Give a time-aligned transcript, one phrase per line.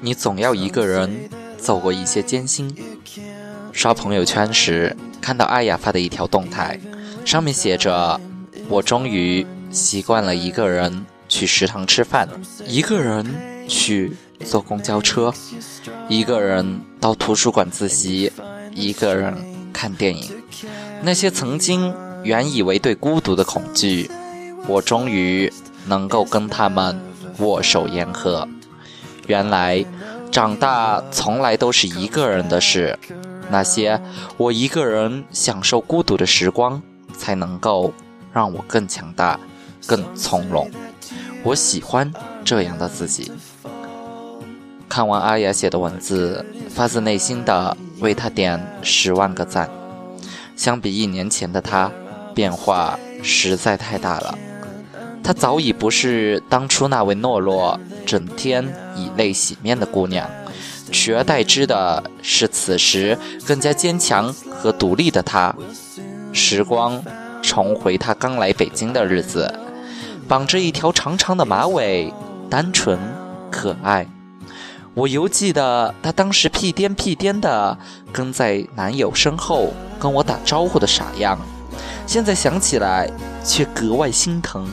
[0.00, 2.74] 你总要一个人走过一些艰辛。
[3.72, 6.78] 刷朋友圈时，看到阿雅发的一条动态，
[7.24, 8.20] 上面写着
[8.68, 12.28] ：“我终于习惯了一个人去食堂吃饭，
[12.66, 13.24] 一个人
[13.68, 15.32] 去坐公交车，
[16.08, 18.32] 一个人到图书馆自习，
[18.74, 19.34] 一个人
[19.72, 20.30] 看电影。
[21.02, 21.94] 那些曾经
[22.24, 24.10] 原以为对孤独的恐惧，
[24.66, 25.52] 我终于
[25.86, 27.00] 能够跟他们
[27.38, 28.48] 握手言和。
[29.30, 29.84] 原来，
[30.32, 32.98] 长大从来都是一个人的事。”
[33.48, 34.00] 那些
[34.36, 36.82] 我一个人享受孤独的时光，
[37.16, 37.92] 才能够
[38.32, 39.38] 让我更强大、
[39.86, 40.68] 更从容。
[41.44, 42.12] 我喜欢
[42.44, 43.30] 这样的自己。
[44.88, 49.70] 看完阿雅写的文字，发自内心的为她点十万个赞。
[50.56, 51.90] 相比一年前的她，
[52.34, 54.38] 变化实在太大了。
[55.22, 60.28] 她早已不是当初那位懦弱、整天以泪洗面的姑娘。
[60.92, 65.54] 取而代之的是，此时更加坚强和独立的她。
[66.32, 67.00] 时光
[67.42, 69.52] 重回她刚来北京的日子，
[70.26, 72.12] 绑着一条长长的马尾，
[72.48, 72.98] 单纯
[73.50, 74.06] 可爱。
[74.94, 77.78] 我犹记得她当时屁颠屁颠的
[78.12, 81.38] 跟在男友身后跟我打招呼的傻样，
[82.04, 83.08] 现在想起来
[83.44, 84.68] 却格外心疼。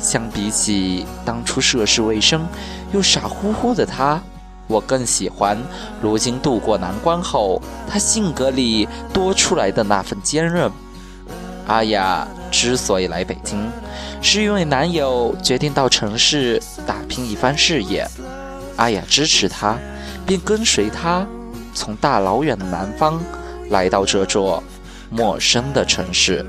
[0.00, 2.40] 相比起当初涉世未深
[2.92, 4.20] 又傻乎乎的他。
[4.66, 5.58] 我更喜欢
[6.00, 10.70] 如今度过难关后，他性格里多出来的那份坚韧。
[11.66, 13.68] 阿雅之所以来北京，
[14.22, 18.06] 是因为男友决定到城市打拼一番事业。
[18.76, 19.76] 阿雅支持他，
[20.24, 21.26] 便跟随他，
[21.74, 23.20] 从大老远的南方
[23.70, 24.62] 来到这座
[25.10, 26.46] 陌生的城市。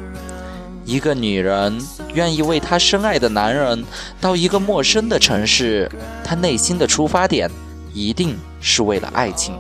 [0.86, 1.80] 一个女人
[2.14, 3.84] 愿意为她深爱的男人
[4.20, 5.90] 到一个陌生的城市，
[6.24, 7.50] 她内心的出发点。
[7.94, 9.54] 一定是为了爱情，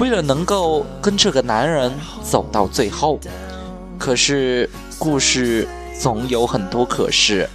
[0.00, 3.16] 为了能够跟这个男人走到最后。
[3.96, 4.68] 可是
[4.98, 7.48] 故事总有很多可是。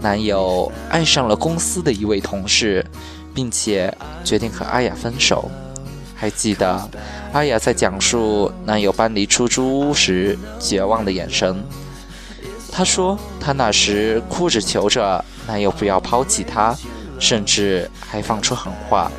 [0.00, 2.84] 男友爱上了公司的一位同事，
[3.32, 5.48] 并且决定和阿雅分手。
[6.16, 6.90] 还记得
[7.32, 11.56] 阿雅在讲述男友搬离出租屋时绝望的眼神。
[12.76, 16.76] 她说她那时哭着求着男友不要抛弃她，
[17.18, 19.10] 甚至还放出狠话。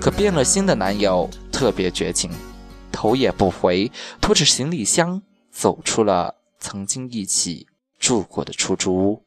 [0.00, 2.30] 可变了心的男友特别绝情，
[2.90, 5.20] 头也不回，拖着行李箱
[5.50, 7.66] 走出了曾经一起
[7.98, 9.22] 住过的出租屋。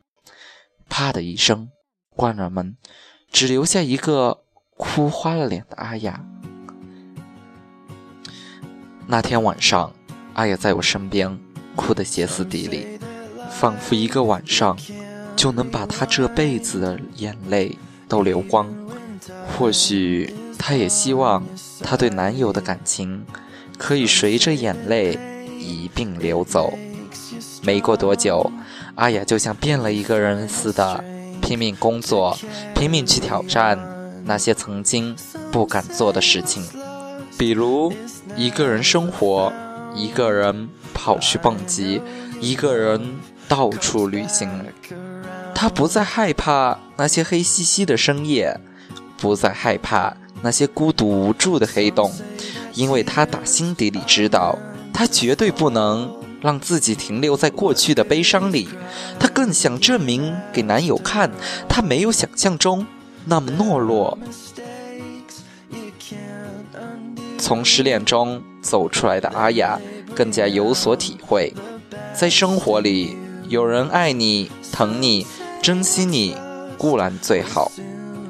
[0.89, 1.69] 啪的一声，
[2.09, 2.77] 关了门，
[3.31, 4.41] 只留下一个
[4.77, 6.25] 哭花了脸的阿雅。
[9.05, 9.93] 那天晚上，
[10.33, 11.39] 阿雅在我身边，
[11.75, 12.94] 哭得歇斯底里，
[13.59, 14.77] 仿佛一个晚上
[15.35, 17.77] 就能把她这辈子的眼泪
[18.07, 18.67] 都流光。
[19.57, 20.33] 或许。
[20.57, 21.43] 她也希望
[21.83, 23.23] 她对男友的感情
[23.77, 25.19] 可以随着眼泪
[25.59, 26.73] 一并流走。
[27.61, 28.51] 没过多久，
[28.95, 31.03] 阿雅就像变了一个人似的，
[31.39, 32.35] 拼命工作，
[32.73, 33.77] 拼命去挑战
[34.23, 35.15] 那些曾经
[35.51, 36.63] 不敢做的事情，
[37.37, 37.93] 比如
[38.35, 39.53] 一个人生活，
[39.93, 42.01] 一个人跑去蹦极，
[42.39, 44.49] 一个人到处旅行。
[45.53, 48.59] 她不再害怕那些黑漆漆的深夜，
[49.17, 50.15] 不再害怕。
[50.41, 52.11] 那些孤独无助的黑洞，
[52.73, 54.59] 因为他打心底里知道，
[54.93, 58.67] 他绝对不能让自己停留在过去的悲伤里。
[59.17, 61.31] 他更想证明给男友看，
[61.67, 62.85] 他没有想象中
[63.25, 64.19] 那么懦弱。
[67.39, 69.79] 从失恋中走出来的阿雅，
[70.13, 71.51] 更加有所体会，
[72.13, 73.17] 在生活里，
[73.47, 75.25] 有人爱你、疼你、
[75.61, 76.35] 珍惜你，
[76.77, 77.71] 固然最好。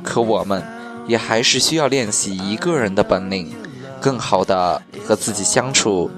[0.03, 0.63] 可我们。
[1.07, 3.53] 也还是需要练习一个人的本领，
[4.01, 6.09] 更好的和自己相处。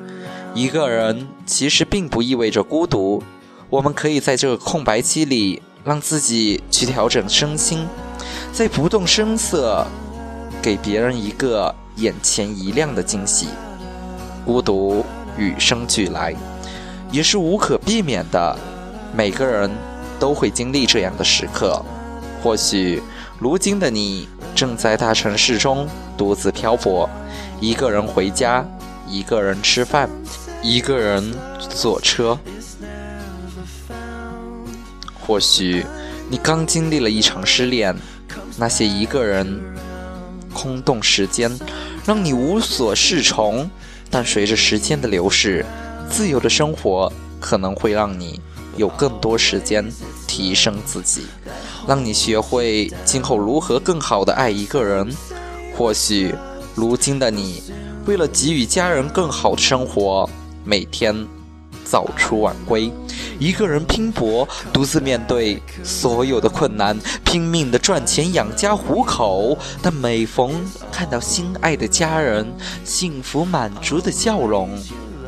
[0.53, 3.21] 一个人其实并不意味着孤独，
[3.69, 7.85] 我们可以在这个空白期里，让自己去调整身心，
[8.53, 9.85] 在不动声色
[10.61, 13.49] 给别人一个眼前一亮的惊喜。
[14.45, 15.03] 孤独
[15.37, 16.33] 与生俱来，
[17.11, 18.57] 也是无可避免的，
[19.13, 19.69] 每个人
[20.19, 21.83] 都会经历这样的时刻。
[22.41, 23.01] 或许
[23.39, 24.27] 如今的你。
[24.55, 25.87] 正在大城市中
[26.17, 27.07] 独自漂泊，
[27.61, 28.65] 一个人回家，
[29.07, 30.09] 一个人吃饭，
[30.63, 32.35] 一个人坐车。
[35.21, 35.85] 或许
[36.27, 37.95] 你刚经历了一场失恋，
[38.57, 39.61] 那些一个人
[40.51, 41.55] 空洞时间，
[42.03, 43.69] 让你无所适从。
[44.09, 45.63] 但随着时间的流逝，
[46.09, 48.41] 自由的生活可能会让你
[48.77, 49.85] 有更多时间
[50.25, 51.23] 提升自己。
[51.87, 55.09] 让你学会今后如何更好的爱一个人，
[55.75, 56.33] 或许，
[56.75, 57.61] 如今的你，
[58.05, 60.29] 为了给予家人更好的生活，
[60.65, 61.25] 每天
[61.85, 62.91] 早出晚归，
[63.39, 69.57] 一个人拼搏，独自面对所有的困难，拼命的赚钱养家糊口。
[69.81, 70.51] 但每逢
[70.91, 72.45] 看到心爱的家人
[72.83, 74.69] 幸福满足的笑容，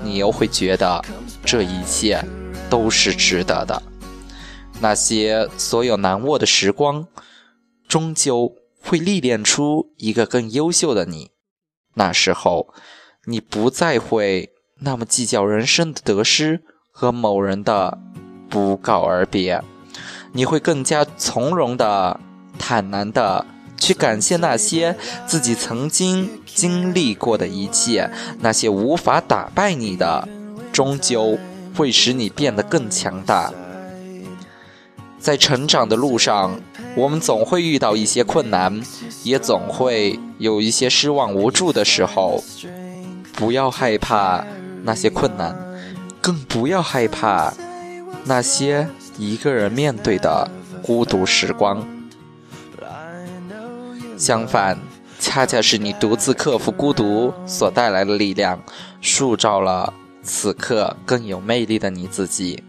[0.04, 1.01] 你又会觉得
[1.46, 2.22] 这一切
[2.69, 3.81] 都是值得的。
[4.81, 7.07] 那些所有难握的时光，
[7.88, 8.56] 终究。
[8.81, 11.31] 会历练出一个更优秀的你。
[11.95, 12.74] 那时候，
[13.25, 17.98] 你不再会那么计较人生的得失和某人的
[18.50, 19.62] 不告而别，
[20.31, 22.22] 你会更加从容的、
[22.57, 23.45] 坦然的
[23.77, 24.95] 去感谢那些
[25.27, 28.10] 自己曾经经历过的一切。
[28.39, 30.25] 那些无法打败你的，
[30.72, 31.38] 终究
[31.75, 33.51] 会使你变得更强大。
[35.19, 36.60] 在成长的路上。
[36.95, 38.81] 我们总会遇到一些困难，
[39.24, 42.44] 也总会有一些失望无助的时候。
[43.33, 44.44] 不要害怕
[44.83, 45.56] 那些困难，
[46.19, 47.54] 更不要害怕
[48.25, 48.88] 那些
[49.18, 50.50] 一个人面对的
[50.81, 51.88] 孤独时光。
[54.18, 54.77] 相反，
[55.19, 58.60] 恰恰是你独自克服孤独所带来的力量，
[59.00, 59.94] 塑造了
[60.30, 62.64] 此刻更有魅力的你自己。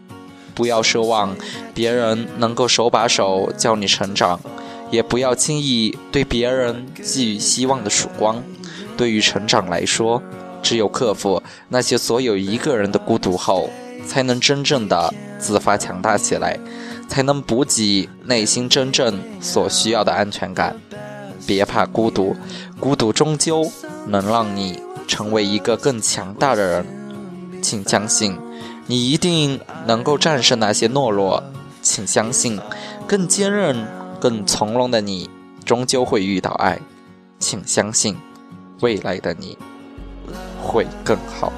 [0.54, 1.36] 不要奢望
[1.74, 4.40] 别人能够手把手教你成长，
[4.90, 8.42] 也不要轻易对别人寄予希望的曙光。
[8.96, 10.22] 对于成长来说，
[10.62, 13.70] 只有克服那些所有一个人的孤独后，
[14.06, 16.58] 才能真正的自发强大起来，
[17.08, 20.76] 才能补给内心真正所需要的安全感。
[21.46, 22.36] 别怕孤独，
[22.78, 23.70] 孤独终究
[24.06, 26.99] 能让你成为一个更强大的人。
[27.60, 28.36] 请相信。
[28.86, 31.42] 你一定能够战胜那些懦弱，
[31.80, 32.58] 请相信，
[33.06, 33.86] 更坚韧、
[34.18, 35.30] 更从容的你，
[35.64, 36.80] 终究会遇到爱。
[37.38, 38.16] 请相信，
[38.80, 39.56] 未来的你
[40.60, 41.52] 会更好。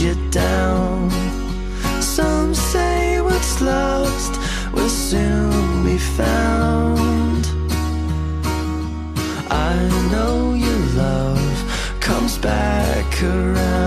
[0.00, 1.10] You down.
[2.02, 4.32] Some say what's lost
[4.72, 7.46] will soon be found.
[9.50, 9.74] I
[10.12, 13.85] know your love comes back around.